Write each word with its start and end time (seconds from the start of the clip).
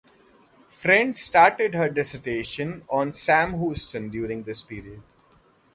Friend 0.65 1.15
started 1.15 1.75
her 1.75 1.87
dissertation 1.87 2.83
on 2.89 3.13
Sam 3.13 3.59
Houston 3.59 4.09
during 4.09 4.41
this 4.41 4.63
period. 4.63 5.03